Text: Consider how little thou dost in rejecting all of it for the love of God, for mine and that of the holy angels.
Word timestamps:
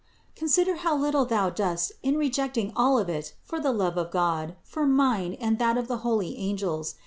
Consider 0.35 0.77
how 0.77 0.97
little 0.97 1.25
thou 1.25 1.51
dost 1.51 1.91
in 2.01 2.17
rejecting 2.17 2.73
all 2.75 2.97
of 2.97 3.07
it 3.07 3.35
for 3.43 3.59
the 3.59 3.71
love 3.71 3.99
of 3.99 4.09
God, 4.09 4.55
for 4.63 4.87
mine 4.87 5.37
and 5.39 5.59
that 5.59 5.77
of 5.77 5.87
the 5.87 5.97
holy 5.97 6.39
angels. 6.39 6.95